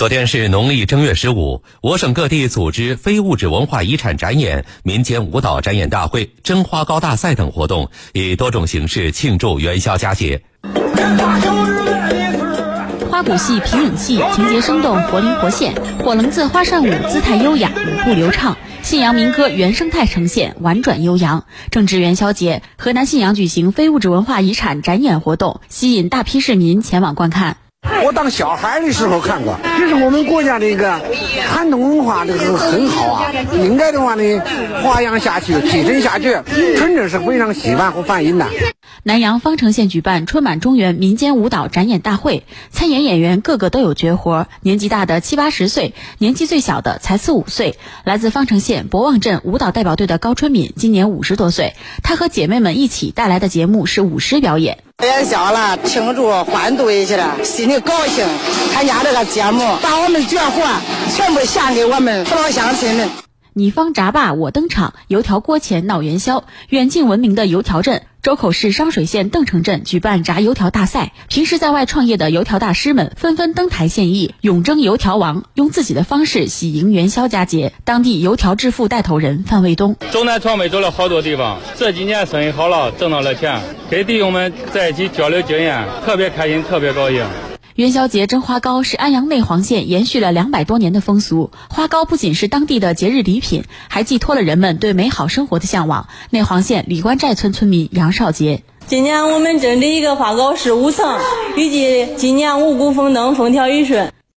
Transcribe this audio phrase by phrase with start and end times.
[0.00, 10.40] 昨天是农历正月十五，我省各地组织非物质文化遗产展演、民间舞蹈展演大会、真花糕大赛等活动，以多种形式庆祝元宵佳节。
[13.10, 21.44] 花鼓戏、皮影戏情节生动、活灵活现；火棱子花扇舞姿态优雅、舞步流畅；信阳民歌原生态呈现，婉转悠扬。
[21.70, 27.58] 正值元宵节，河南信阳举行非物质文化遗产展演活动，吸引大批市民前往观看。
[28.04, 31.00] 我当小孩的时候看过，这是我们国家的一个
[31.48, 33.32] 传统文化，这个很好啊。
[33.54, 34.42] 应该的话呢，
[34.82, 36.36] 发扬下去，继承下去，
[36.76, 38.46] 真正是非常喜欢和欢迎的。
[39.02, 47.78] 南阳方城县举办春满中原民间舞蹈展演大会，参演演员个个都有绝活，年纪大的七八十岁，年纪最小的才四五岁。
[48.04, 54.76] 来自方城县博望镇舞蹈代表队的高春敏今年五十多岁，她和姐妹们一起带来的节目是舞狮表演。
[55.02, 58.26] 元宵了，庆祝欢度一下，心里高兴，
[58.70, 60.60] 参加这个节目，把我们绝活
[61.16, 63.29] 全部献给我们父老乡亲们。
[63.52, 66.44] 你方闸坝我登场，油条锅前闹元宵。
[66.68, 71.12] 远近闻名的油条镇，周口市商水县邓城镇举办炸油条大赛。
[71.28, 77.72] 平时在外创业的油条大师们纷纷登台献艺，勇争油条王，用自己的方式喜迎元宵佳节。
[77.84, 87.49] 当地油条致富带头人范卫东，走南闯北走了好多地方，这几年生意好了，挣到了钱，跟弟兄们在一起交流经验，特别开心，特别高兴。
[87.80, 91.50] 元宵节蒸花糕是安阳内黄县延续了两百多年的风俗。
[91.70, 96.06] 花糕不仅是当地的节日礼品，还寄托了人们对美好生活的向往。
[96.28, 101.18] 内黄县李官寨村村民杨少杰：今年我们蒸的一个花糕是五层，
[101.56, 104.12] 预计今年五谷丰登，风调雨顺。